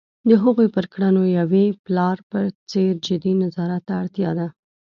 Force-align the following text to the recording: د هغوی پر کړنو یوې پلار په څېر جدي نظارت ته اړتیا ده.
د 0.29 0.31
هغوی 0.43 0.67
پر 0.75 0.85
کړنو 0.93 1.23
یوې 1.39 1.65
پلار 1.85 2.17
په 2.29 2.39
څېر 2.71 2.93
جدي 3.07 3.33
نظارت 3.43 3.81
ته 3.87 3.93
اړتیا 4.01 4.29
ده. 4.39 4.47